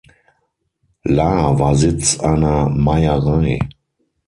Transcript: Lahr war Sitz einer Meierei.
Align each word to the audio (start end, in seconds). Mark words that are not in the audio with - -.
Lahr 1.03 1.59
war 1.59 1.75
Sitz 1.75 2.19
einer 2.19 2.69
Meierei. 2.69 3.59